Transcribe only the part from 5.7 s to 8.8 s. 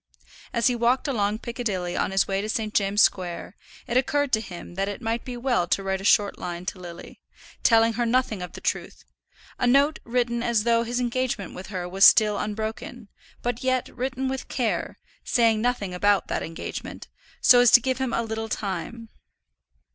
write a short line to Lily, telling her nothing of the